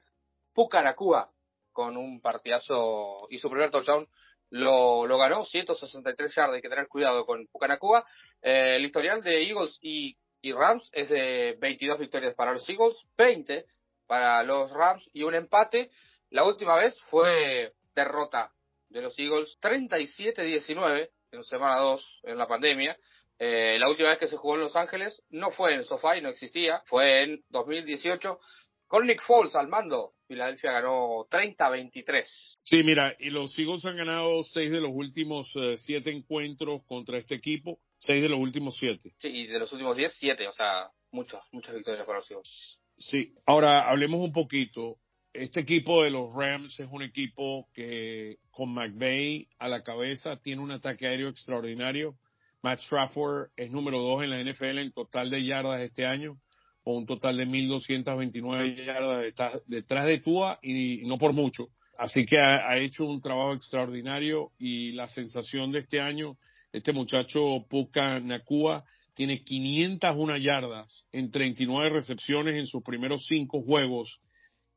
[0.53, 1.29] Pucaracua
[1.73, 4.07] con un partidazo y su primer touchdown
[4.51, 8.05] lo, lo ganó, 163 yardas, hay que tener cuidado con Pucaracua.
[8.41, 12.95] Eh, el historial de Eagles y, y Rams es de 22 victorias para los Eagles,
[13.17, 13.65] 20
[14.07, 15.91] para los Rams y un empate.
[16.29, 18.51] La última vez fue derrota
[18.89, 22.97] de los Eagles 37-19 en semana 2 en la pandemia.
[23.37, 26.29] Eh, la última vez que se jugó en Los Ángeles no fue en SoFi, no
[26.29, 28.39] existía, fue en 2018
[28.87, 30.13] con Nick Foles al mando.
[30.27, 32.23] Filadelfia ganó 30-23.
[32.63, 37.17] Sí, mira, y los Eagles han ganado seis de los últimos eh, siete encuentros contra
[37.17, 39.13] este equipo, seis de los últimos siete.
[39.17, 42.79] Sí, y de los últimos diez, siete, o sea, muchas, muchas victorias para los.
[42.97, 44.97] Sí, ahora hablemos un poquito.
[45.31, 50.61] Este equipo de los Rams es un equipo que con McVay a la cabeza tiene
[50.61, 52.15] un ataque aéreo extraordinario.
[52.61, 56.37] Matt Strafford es número dos en la NFL en total de yardas este año,
[56.83, 61.67] con un total de 1.229 yardas detrás de Tua y no por mucho.
[61.97, 66.37] Así que ha, ha, hecho un trabajo extraordinario y la sensación de este año,
[66.71, 74.17] este muchacho Puka Nakua, tiene 501 yardas en 39 recepciones en sus primeros cinco juegos,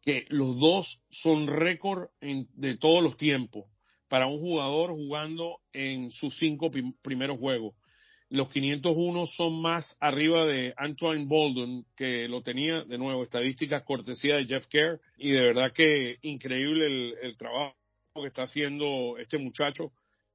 [0.00, 3.66] que los dos son récord de todos los tiempos
[4.09, 6.70] para un jugador jugando en sus cinco
[7.02, 7.74] primeros juegos.
[8.28, 14.37] Los 501 son más arriba de Antoine Bolden, que lo tenía, de nuevo, estadísticas cortesía
[14.37, 17.76] de Jeff Kerr, y de verdad que increíble el, el trabajo
[18.14, 19.92] que está haciendo este muchacho.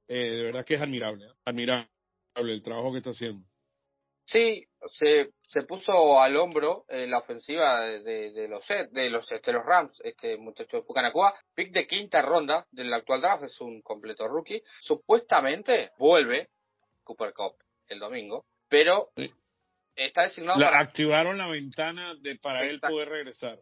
[0.08, 1.88] Eh, de verdad que es admirable, admirable
[2.34, 3.46] el trabajo que está haciendo.
[4.28, 9.26] Sí, se, se puso al hombro en la ofensiva de, de, de los de los
[9.26, 13.60] de los Rams, este muchacho de Pucanacua, pick de quinta ronda del actual draft, es
[13.60, 14.62] un completo rookie.
[14.82, 16.50] Supuestamente vuelve
[17.04, 17.54] Cooper Cup
[17.86, 19.32] el domingo, pero sí.
[19.96, 20.80] está designado la, para...
[20.80, 22.86] activaron la ventana de para Exacto.
[22.86, 23.58] él poder regresar.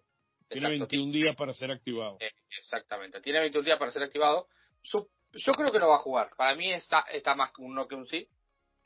[0.49, 0.97] Tiene Exacto.
[0.97, 2.19] 21 días para ser activado.
[2.59, 4.49] Exactamente, tiene 21 días para ser activado.
[4.83, 6.31] Su, yo creo que no va a jugar.
[6.37, 8.29] Para mí está, está más un no que un sí.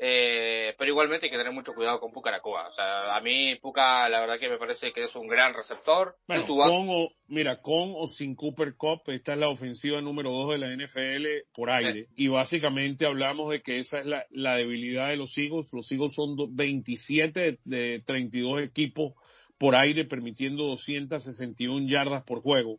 [0.02, 2.68] Eh, pero igualmente hay que tener mucho cuidado con Puka Nakua.
[2.68, 6.16] O sea, a mí Puka la verdad que me parece que es un gran receptor.
[6.26, 10.52] Bueno, con o, mira, con o sin Cooper Cup, esta es la ofensiva número 2
[10.52, 12.06] de la NFL por aire.
[12.06, 12.14] Sí.
[12.16, 15.70] Y básicamente hablamos de que esa es la, la, debilidad de los Eagles.
[15.74, 19.12] Los Eagles son 27 de 32 equipos
[19.58, 22.78] por aire, permitiendo 261 yardas por juego.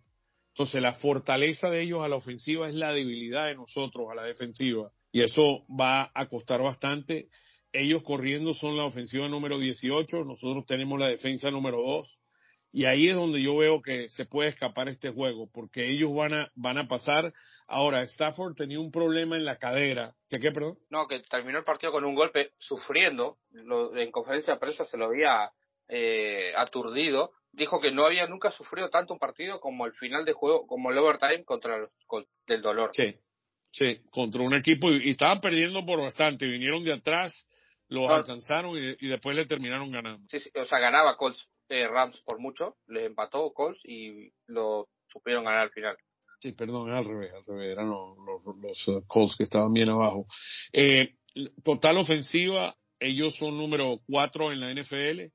[0.61, 4.21] Entonces, la fortaleza de ellos a la ofensiva es la debilidad de nosotros a la
[4.21, 7.29] defensiva y eso va a costar bastante.
[7.73, 12.19] Ellos corriendo son la ofensiva número 18, nosotros tenemos la defensa número 2
[12.71, 16.35] y ahí es donde yo veo que se puede escapar este juego porque ellos van
[16.35, 17.33] a van a pasar.
[17.65, 20.13] Ahora Stafford tenía un problema en la cadera.
[20.29, 20.77] ¿Qué qué, perdón?
[20.91, 23.39] No, que terminó el partido con un golpe sufriendo.
[23.49, 25.49] Lo, en conferencia de prensa se lo había
[25.87, 27.31] eh, aturdido.
[27.53, 30.91] Dijo que no había nunca sufrido tanto un partido como el final de juego, como
[30.91, 32.91] el overtime contra los, con, del dolor.
[32.93, 33.15] Sí,
[33.71, 36.45] Sí, contra un equipo y, y, estaban perdiendo por bastante.
[36.45, 37.47] Vinieron de atrás,
[37.87, 40.27] los alcanzaron y, y, después le terminaron ganando.
[40.27, 44.89] Sí, sí, o sea, ganaba Colts eh, Rams por mucho, les empató Colts y lo
[45.07, 45.97] supieron ganar al final.
[46.41, 49.89] Sí, perdón, al revés, al revés, eran los, los, los uh, Colts que estaban bien
[49.89, 50.25] abajo.
[50.73, 51.15] Eh,
[51.63, 55.31] total ofensiva, ellos son número cuatro en la NFL,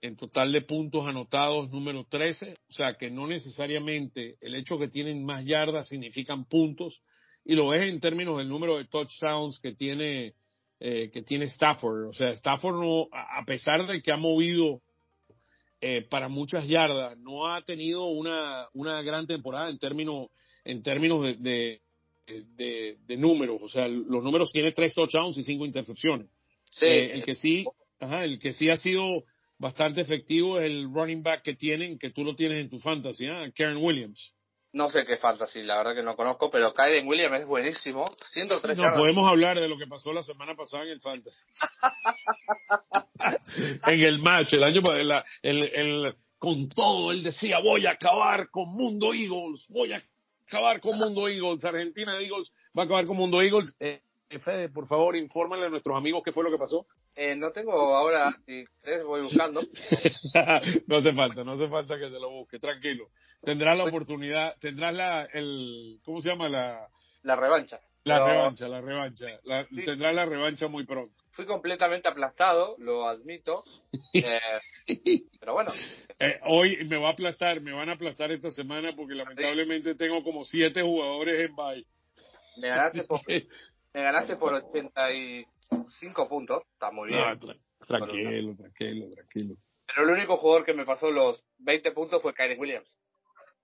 [0.00, 4.88] en total de puntos anotados número 13, o sea que no necesariamente el hecho que
[4.88, 7.02] tienen más yardas significan puntos,
[7.44, 10.34] y lo ves en términos del número de touchdowns que tiene
[10.80, 12.08] eh, que tiene Stafford.
[12.08, 14.80] O sea, Stafford no, a pesar de que ha movido
[15.80, 20.28] eh, para muchas yardas, no ha tenido una, una gran temporada en términos
[20.64, 21.80] en términos de, de,
[22.26, 23.60] de, de números.
[23.62, 26.28] O sea, los números tiene tres touchdowns y cinco intercepciones.
[26.72, 26.86] Sí.
[26.86, 27.64] Eh, el que sí,
[27.98, 29.24] ajá, el que sí ha sido
[29.58, 33.26] bastante efectivo es el running back que tienen, que tú lo tienes en tu fantasy,
[33.26, 33.52] ¿eh?
[33.54, 34.34] Karen Williams.
[34.70, 38.04] No sé qué fantasy, la verdad que no conozco, pero Kyden Williams es buenísimo.
[38.32, 41.42] 103 no, podemos hablar de lo que pasó la semana pasada en el fantasy.
[43.86, 45.10] en el match, el año el,
[45.42, 50.02] el, el, con todo, él decía, voy a acabar con Mundo Eagles, voy a
[50.46, 53.74] acabar con Mundo Eagles, Argentina Eagles va a acabar con Mundo Eagles.
[53.80, 54.02] Eh,
[54.40, 56.86] Fede, por favor, infórmale a nuestros amigos qué fue lo que pasó.
[57.16, 59.62] Eh, no tengo ahora, si ustedes voy buscando.
[60.86, 63.08] no hace falta, no hace falta que te lo busque, tranquilo.
[63.42, 66.48] Tendrás la oportunidad, tendrás la, el, ¿cómo se llama?
[66.48, 66.88] La,
[67.22, 67.80] la revancha.
[68.04, 69.26] La revancha, la revancha.
[69.84, 71.14] Tendrá la revancha muy pronto.
[71.32, 73.64] Fui completamente aplastado, lo admito.
[74.14, 75.70] Eh, pero bueno.
[76.18, 80.24] Eh, hoy me va a aplastar, me van a aplastar esta semana porque lamentablemente tengo
[80.24, 81.86] como siete jugadores en bye.
[82.56, 83.20] Me ganaste por,
[83.98, 87.20] me ganaste por 85 puntos, está muy bien.
[87.86, 89.54] tranquilo, tranquilo, tranquilo.
[89.86, 92.96] Pero el único jugador que me pasó los 20 puntos fue Kyrie Williams.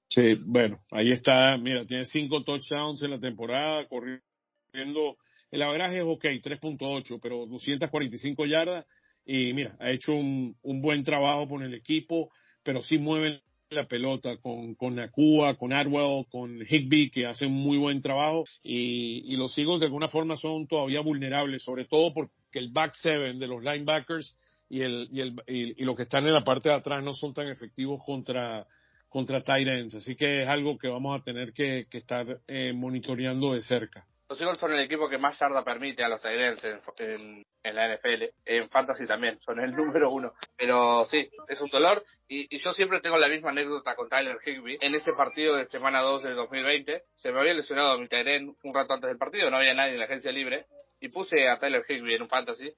[0.09, 5.17] Sí, bueno, ahí está, mira, tiene cinco touchdowns en la temporada, corriendo,
[5.53, 8.87] el averaje es ok, 3.8, pero 245 yardas,
[9.25, 12.31] y mira, ha hecho un, un buen trabajo con el equipo,
[12.65, 17.79] pero sí mueve la pelota con, con Nakua, con Arwell, con Higby, que hacen muy
[17.79, 22.33] buen trabajo, y, y los Eagles de alguna forma son todavía vulnerables, sobre todo porque
[22.53, 24.37] el back seven de los linebackers
[24.69, 27.13] y, el, y, el, y, y los que están en la parte de atrás no
[27.13, 28.67] son tan efectivos contra
[29.15, 33.63] contra Tyrants, así que es algo que vamos a tener que, estar eh, monitoreando de
[33.63, 34.05] cerca.
[34.35, 36.65] Los Eagles son el equipo que más yarda permite a los Tyrants
[36.99, 40.33] en, la NFL, en Fantasy también, son el número uno.
[40.57, 42.05] Pero sí, es un dolor.
[42.27, 44.79] Y, yo siempre tengo la misma anécdota con Tyler Higby.
[44.81, 48.75] En ese partido de semana 2 del 2020, se me había lesionado mi Tyrant un
[48.75, 50.67] rato antes del partido, no había nadie en la agencia libre.
[50.99, 52.73] Y puse a Tyler Higby en un Fantasy,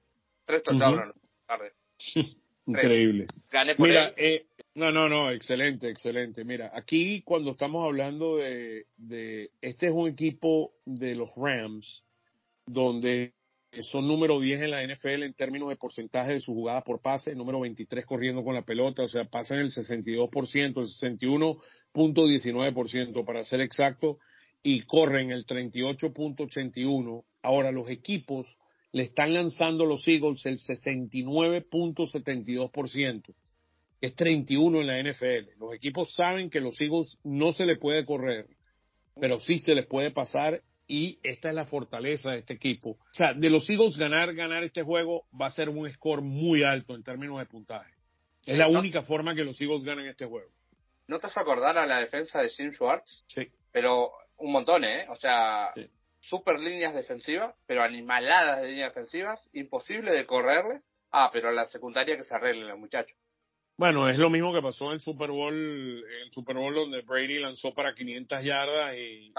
[0.45, 1.11] tres touchdowns
[1.47, 1.71] tarde.
[2.67, 3.25] Increíble.
[3.49, 4.45] Gané por Mira, Eh,
[4.77, 6.43] no, no, no, excelente, excelente.
[6.43, 8.85] Mira, aquí cuando estamos hablando de,
[9.59, 12.05] este es un equipo de los Rams,
[12.67, 13.33] donde
[13.81, 17.33] son número 10 en la NFL en términos de porcentaje de sus jugadas por pase,
[17.33, 23.61] número 23 corriendo con la pelota, o sea, pasan el 62%, el 61.19% para ser
[23.61, 24.19] exacto,
[24.61, 27.23] y corren el 38.81.
[27.41, 28.59] Ahora, los equipos
[28.91, 33.33] le están lanzando los Eagles el 69.72%
[34.01, 35.59] es 31 en la NFL.
[35.59, 38.47] Los equipos saben que los Eagles no se les puede correr,
[39.19, 42.91] pero sí se les puede pasar y esta es la fortaleza de este equipo.
[42.91, 46.63] O sea, de los Eagles ganar, ganar este juego va a ser un score muy
[46.63, 47.91] alto en términos de puntaje.
[48.45, 50.49] Es la única forma que los Eagles ganen este juego.
[51.07, 53.25] ¿No te vas a acordar a la defensa de Jim Schwartz?
[53.27, 53.47] Sí.
[53.71, 55.05] Pero un montón, ¿eh?
[55.09, 55.73] O sea,
[56.21, 60.81] super líneas defensivas, pero animaladas de líneas defensivas, imposible de correrle.
[61.11, 63.17] Ah, pero a la secundaria que se arreglen los muchachos.
[63.77, 67.37] Bueno, es lo mismo que pasó en el Super Bowl, el Super Bowl donde Brady
[67.37, 69.31] lanzó para 500 yardas y,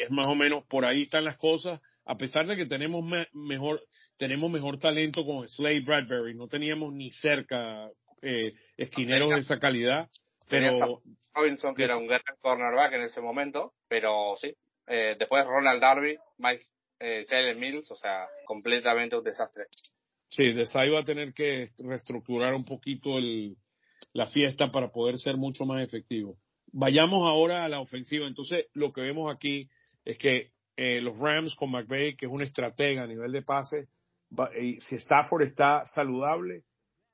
[0.00, 1.78] es más o menos por ahí están las cosas.
[2.06, 3.82] A pesar de que tenemos mejor,
[4.16, 7.90] tenemos mejor talento con Slade Bradbury, no teníamos ni cerca
[8.22, 10.08] eh, esquineros de esa calidad.
[10.48, 11.02] Pero
[11.34, 14.54] Robinson que era un gran cornerback en ese momento, pero sí.
[14.86, 16.64] Eh, después Ronald Darby, Mike
[16.98, 19.66] eh, Jalen Mills, o sea, completamente un desastre.
[20.30, 23.56] Sí, Desai va a tener que reestructurar un poquito el,
[24.12, 26.36] la fiesta para poder ser mucho más efectivo.
[26.72, 28.26] Vayamos ahora a la ofensiva.
[28.26, 29.68] Entonces, lo que vemos aquí
[30.04, 33.88] es que eh, los Rams con McVay, que es un estratega a nivel de pase,
[34.80, 36.62] si Stafford está saludable,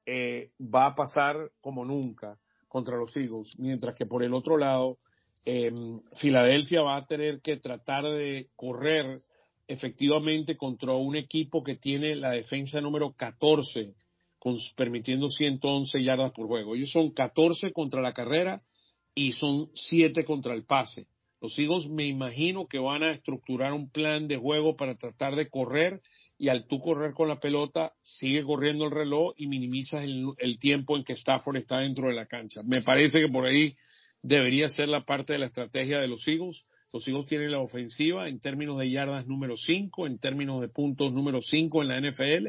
[0.06, 4.98] eh, va a pasar como nunca contra los Eagles, mientras que por el otro lado,
[5.44, 5.72] eh,
[6.16, 9.16] Filadelfia va a tener que tratar de correr
[9.66, 13.94] efectivamente contra un equipo que tiene la defensa número 14
[14.76, 16.74] permitiendo 111 yardas por juego.
[16.74, 18.62] Ellos son 14 contra la carrera
[19.14, 21.06] y son 7 contra el pase.
[21.40, 25.48] Los Eagles me imagino que van a estructurar un plan de juego para tratar de
[25.48, 26.00] correr
[26.36, 30.58] y al tú correr con la pelota, sigue corriendo el reloj y minimizas el, el,
[30.58, 32.62] tiempo en que Stafford está dentro de la cancha.
[32.64, 33.72] Me parece que por ahí
[34.22, 36.62] debería ser la parte de la estrategia de los Eagles.
[36.92, 41.12] Los Eagles tienen la ofensiva en términos de yardas número 5, en términos de puntos
[41.12, 42.48] número 5 en la NFL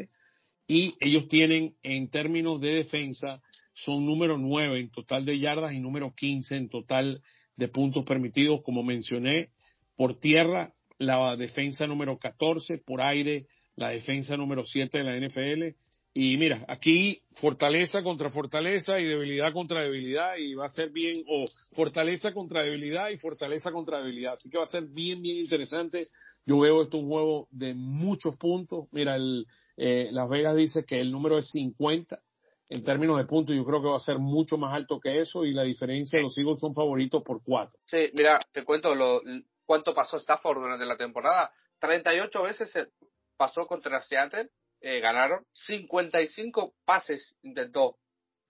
[0.70, 3.42] y ellos tienen en términos de defensa,
[3.74, 7.24] son número 9 en total de yardas y número 15 en total
[7.56, 9.50] de puntos permitidos, como mencioné,
[9.98, 13.48] por tierra la defensa número 14, por aire
[13.78, 15.76] la defensa número 7 de la NFL.
[16.14, 21.16] Y mira, aquí fortaleza contra fortaleza y debilidad contra debilidad y va a ser bien,
[21.30, 21.46] o
[21.76, 24.34] fortaleza contra debilidad y fortaleza contra debilidad.
[24.34, 26.06] Así que va a ser bien, bien interesante
[26.50, 28.88] yo veo esto un juego de muchos puntos.
[28.92, 29.46] Mira, el,
[29.80, 32.22] eh, Las Vegas dice que el número es 50
[32.68, 33.56] en términos de puntos.
[33.56, 36.38] Yo creo que va a ser mucho más alto que eso y la diferencia, los
[36.38, 37.80] Eagles son favoritos por cuatro.
[37.86, 39.22] Sí, mira, te cuento lo,
[39.66, 41.52] cuánto pasó Stafford durante la temporada.
[41.80, 42.90] 38 veces
[43.38, 44.50] pasó contra Seattle,
[44.82, 45.46] eh, ganaron.
[45.54, 47.98] 55 pases intentó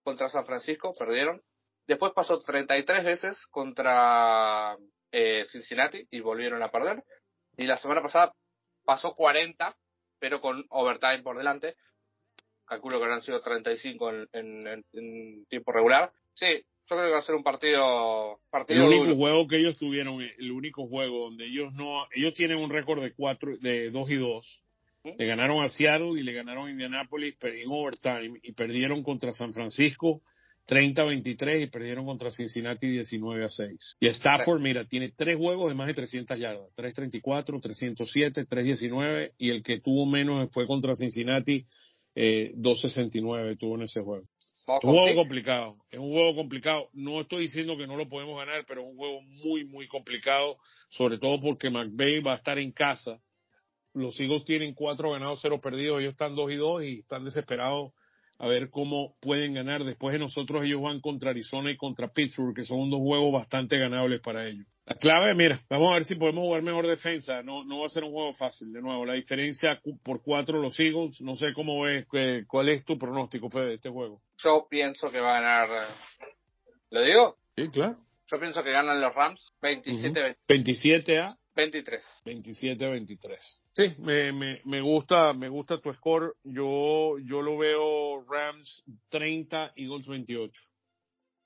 [0.04, 1.42] contra San Francisco, perdieron.
[1.88, 4.76] Después pasó 33 veces contra
[5.12, 7.04] eh, Cincinnati y volvieron a perder.
[7.56, 8.34] Y la semana pasada
[8.84, 9.76] pasó 40,
[10.20, 11.76] pero con overtime por delante.
[12.66, 16.12] Calculo que habrán sido 35 en, en, en tiempo regular.
[16.34, 16.46] Sí,
[16.88, 19.16] Yo creo que va a ser un partido, partido el único duro.
[19.16, 23.14] juego que ellos tuvieron, el único juego donde ellos no, ellos tienen un récord de
[23.14, 24.64] cuatro, de dos y dos.
[25.04, 25.12] ¿Mm?
[25.18, 29.54] Le ganaron a Seattle y le ganaron a Indianapolis en overtime y perdieron contra San
[29.54, 30.22] Francisco
[30.70, 33.98] 30-23 y perdieron contra Cincinnati 19 a 6.
[34.00, 39.50] Y Stafford, mira, tiene tres juegos de más de 300 yardas, 334, 307, 319 y
[39.50, 41.66] el que tuvo menos fue contra Cincinnati
[42.16, 44.24] eh, 269 tuvo en ese juego.
[44.38, 46.90] Es un juego complicado, es un juego complicado.
[46.94, 50.58] No estoy diciendo que no lo podemos ganar, pero es un juego muy, muy complicado,
[50.90, 53.20] sobre todo porque McVay va a estar en casa.
[53.94, 57.92] Los Eagles tienen cuatro ganados, cero perdidos, ellos están dos y dos y están desesperados
[58.40, 59.84] a ver cómo pueden ganar.
[59.84, 63.78] Después de nosotros ellos van contra Arizona y contra Pittsburgh, que son dos juegos bastante
[63.78, 64.66] ganables para ellos.
[64.86, 67.44] La clave, mira, vamos a ver si podemos jugar mejor defensa.
[67.44, 69.06] No, no va a ser un juego fácil, de nuevo.
[69.06, 72.08] La diferencia por cuatro los Eagles, no sé cómo ves,
[72.48, 74.16] cuál es tu pronóstico, Fede, de este juego.
[74.38, 75.90] Yo pienso que va a ganar.
[76.92, 77.38] ¿Lo digo?
[77.58, 77.98] Sí, claro.
[78.32, 79.62] Yo pienso que ganan los Rams 27-23.
[79.62, 82.04] 27 a 27 a 23.
[83.74, 86.34] Sí, me, me, me gusta, me gusta tu score.
[86.44, 90.62] Yo, yo lo veo Rams 30, Eagles 28.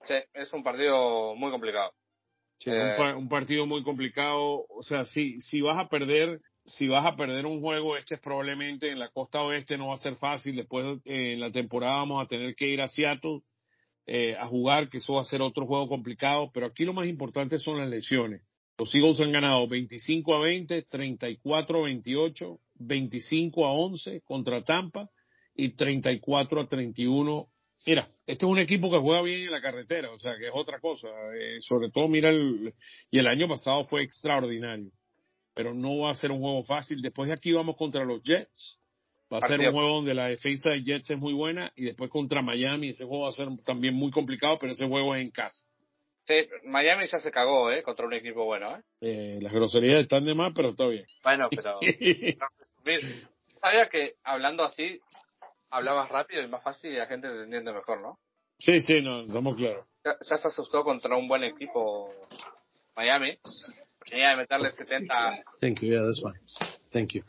[0.05, 1.93] Sí, es un partido muy complicado.
[2.59, 2.91] Sí, Eh.
[2.91, 4.65] un, pa- un partido muy complicado.
[4.69, 8.21] O sea, si, si vas a perder, si vas a perder un juego, este es
[8.21, 10.55] probablemente en la costa oeste no va a ser fácil.
[10.55, 13.41] Después eh, en la temporada vamos a tener que ir a Seattle
[14.05, 16.51] eh, a jugar, que eso va a ser otro juego complicado.
[16.53, 18.41] Pero aquí lo más importante son las lesiones.
[18.77, 25.09] Los Eagles han ganado 25 a 20, 34 a 28, 25 a 11 contra Tampa
[25.55, 27.47] y 34 a 31.
[27.85, 30.53] Mira, este es un equipo que juega bien en la carretera, o sea, que es
[30.53, 31.07] otra cosa.
[31.37, 32.73] Eh, sobre todo, mira, el,
[33.11, 34.91] y el año pasado fue extraordinario.
[35.53, 37.01] Pero no va a ser un juego fácil.
[37.01, 38.79] Después de aquí vamos contra los Jets.
[39.31, 42.09] Va a ser un juego donde la defensa de Jets es muy buena y después
[42.09, 42.89] contra Miami.
[42.89, 45.65] Ese juego va a ser también muy complicado, pero ese juego es en casa.
[46.25, 47.83] Sí, Miami ya se cagó, ¿eh?
[47.83, 48.81] Contra un equipo bueno, ¿eh?
[49.01, 51.05] Eh, las groserías están de más, pero está bien.
[51.23, 51.79] Bueno, pero.
[53.61, 54.99] Sabía que hablando así,
[55.71, 58.19] hablabas rápido y más fácil y la gente te entiende mejor, ¿no?
[58.57, 59.85] sí, sí, no, estamos claros.
[60.05, 62.09] Ya, ya se asustó contra un buen equipo
[62.95, 63.37] Miami.
[64.09, 65.13] Tenía de meterle 70.
[65.59, 66.39] Thank you, yeah, that's fine.
[66.91, 67.23] Thank you.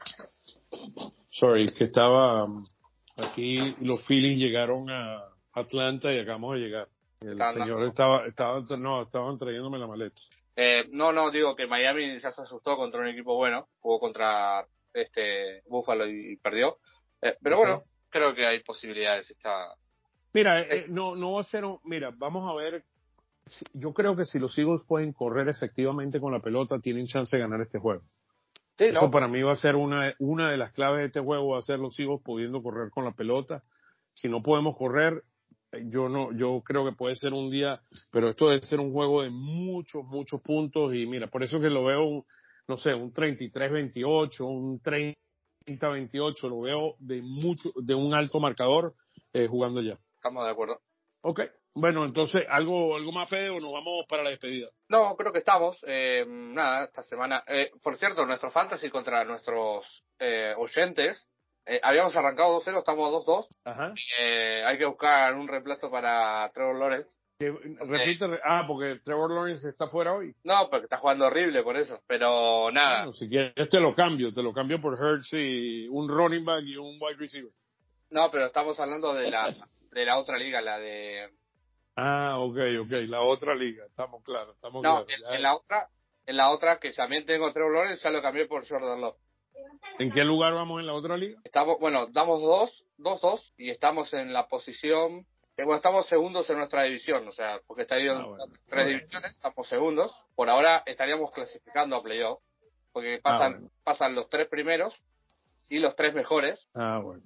[1.30, 2.64] Sorry, que estaba um,
[3.16, 6.88] aquí, los Phillies llegaron a Atlanta y acabamos de llegar.
[7.26, 10.20] El señor estaba, estaba, no, estaban trayéndome la maleta.
[10.56, 13.68] Eh, no, no, digo que Miami ya se asustó contra un equipo bueno.
[13.80, 16.78] Jugó contra este Buffalo y, perdió.
[17.20, 19.30] Eh, pero bueno, creo que hay posibilidades.
[19.30, 19.74] Está...
[20.32, 22.82] Mira, eh, no, no va a ser un, mira, vamos a ver.
[23.72, 27.42] Yo creo que si los Eagles pueden correr efectivamente con la pelota, tienen chance de
[27.42, 28.02] ganar este juego.
[28.78, 29.10] Sí, Eso ¿no?
[29.10, 31.62] para mí va a ser una, una de las claves de este juego, va a
[31.62, 33.62] ser los Eagles pudiendo correr con la pelota.
[34.14, 35.24] Si no podemos correr, eh,
[35.86, 37.74] yo no, yo creo que puede ser un día,
[38.12, 41.70] pero esto debe ser un juego de muchos, muchos puntos y mira, por eso que
[41.70, 42.24] lo veo, un,
[42.68, 48.94] no sé, un 33-28, un 30-28, lo veo de mucho, de un alto marcador
[49.32, 49.98] eh, jugando ya.
[50.16, 50.80] Estamos de acuerdo.
[51.22, 51.40] Ok,
[51.76, 54.68] bueno, entonces, ¿algo, algo más, Fede, o nos vamos para la despedida?
[54.88, 55.76] No, creo que estamos.
[55.84, 57.42] Eh, nada, esta semana.
[57.48, 61.26] Eh, por cierto, nuestro fantasy contra nuestros eh, oyentes.
[61.66, 63.46] Eh, habíamos arrancado 2-0, estamos 2-2.
[63.64, 63.94] Ajá.
[64.18, 67.10] Eh, hay que buscar un reemplazo para Trevor Lawrence.
[67.38, 70.32] Que, repite, re- ah, porque Trevor Lawrence está fuera hoy.
[70.44, 72.00] No, porque está jugando horrible por eso.
[72.06, 76.08] Pero nada, Bueno, si quieres te lo cambio, te lo cambio por Hurts y un
[76.08, 77.50] running back y un wide receiver.
[78.10, 79.52] no, pero estamos hablando de la
[79.90, 81.28] de la otra liga, la de
[81.96, 85.08] Ah, ok, ok, la otra liga, estamos claros, estamos no, claros.
[85.28, 85.88] en, en la otra,
[86.26, 89.16] en la otra que también tengo Trevor Lawrence, ya lo cambié por Jordan Love.
[89.98, 91.40] ¿En qué lugar vamos en la otra liga?
[91.44, 96.48] Estamos, bueno, damos dos, dos, dos y estamos en la posición, eh, bueno, estamos segundos
[96.50, 98.44] en nuestra división, o sea, porque está Ah, bueno.
[98.68, 100.12] tres divisiones, estamos segundos.
[100.34, 102.40] Por ahora estaríamos clasificando a playoff,
[102.92, 103.70] porque pasan, Ah, bueno.
[103.84, 104.94] pasan los tres primeros
[105.70, 106.66] y los tres mejores.
[106.74, 107.22] Ah, bueno.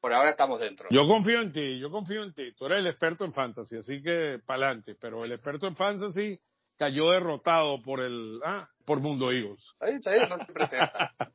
[0.00, 0.88] Por ahora estamos dentro.
[0.90, 2.52] Yo confío en ti, yo confío en ti.
[2.54, 4.94] Tú eres el experto en fantasy, así que pa'lante.
[4.94, 6.40] Pero el experto en fantasy
[6.78, 9.74] cayó derrotado por el, ah, por Mundo Eagles.
[9.78, 11.12] Ahí está bien, no se gana.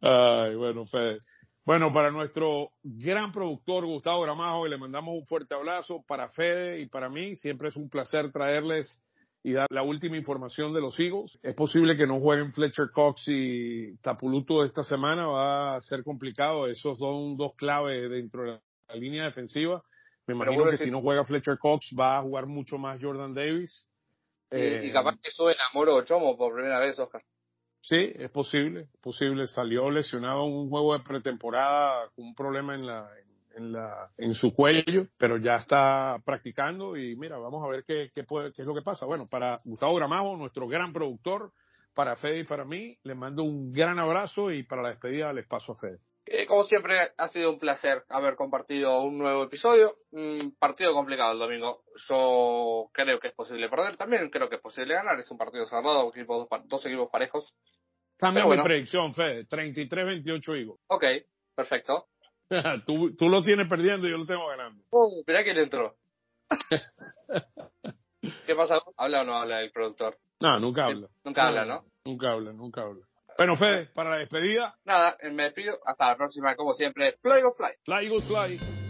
[0.00, 1.18] Ay, bueno, Fede.
[1.64, 6.04] Bueno, para nuestro gran productor Gustavo Gramajo, le mandamos un fuerte abrazo.
[6.06, 9.02] Para Fede y para mí, siempre es un placer traerles
[9.42, 11.38] y dar la última información de los Eagles.
[11.42, 16.66] Es posible que no jueguen Fletcher Cox y Tapuluto esta semana, va a ser complicado.
[16.66, 19.82] Esos son dos claves dentro de la línea defensiva.
[20.26, 23.34] Me imagino bueno, que si no juega Fletcher Cox, va a jugar mucho más Jordan
[23.34, 23.90] Davis.
[24.50, 27.22] Y, Eh, y capaz que suben a Moro Chomo por primera vez, Oscar.
[27.86, 29.46] Sí, es posible, posible.
[29.46, 33.10] Salió lesionado un juego de pretemporada con un problema en, la,
[33.54, 38.06] en, la, en su cuello, pero ya está practicando y mira, vamos a ver qué,
[38.14, 39.04] qué, puede, qué es lo que pasa.
[39.04, 41.52] Bueno, para Gustavo Gramajo, nuestro gran productor,
[41.92, 45.46] para Fede y para mí, les mando un gran abrazo y para la despedida les
[45.46, 45.98] paso a Fede.
[46.26, 49.96] Eh, como siempre, ha sido un placer haber compartido un nuevo episodio.
[50.10, 51.84] Un partido complicado el domingo.
[52.08, 55.18] Yo creo que es posible perder también, creo que es posible ganar.
[55.20, 57.54] Es un partido cerrado, equipos, dos, dos equipos parejos.
[58.16, 59.46] Cambia mi predicción, Fede.
[59.46, 60.80] 33-28 Eagles.
[60.88, 61.04] Ok,
[61.54, 62.06] perfecto.
[62.86, 64.82] tú, tú lo tienes perdiendo y yo lo tengo ganando.
[64.90, 65.96] Uh, mirá quién entró.
[68.46, 68.80] ¿Qué pasa?
[68.96, 70.18] ¿Habla o no habla el productor?
[70.40, 71.08] No, nunca habla.
[71.24, 71.84] Nunca habla, ¿no?
[72.04, 73.06] Nunca habla, nunca habla.
[73.36, 74.76] Bueno, Fede, para la despedida.
[74.84, 75.78] Nada, me despido.
[75.84, 77.16] Hasta la próxima, como siempre.
[77.20, 77.70] Fly go fly.
[77.84, 78.83] Fly go fly.